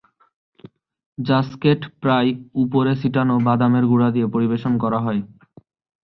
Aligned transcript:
জাঙ্কেট 1.17 1.81
প্রায়ই 2.01 2.31
উপরে 2.63 2.91
ছিটানো 3.01 3.35
বাদামের 3.47 3.85
গুড়া 3.87 4.09
দিয়ে 4.15 4.27
পরিবেশন 4.27 4.73
করা 4.83 4.99
হয়। 5.05 5.21